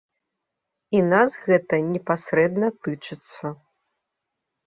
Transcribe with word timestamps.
І 0.99 1.01
нас 1.09 1.35
гэта 1.49 1.79
непасрэдна 1.91 2.67
тычыцца. 2.87 3.45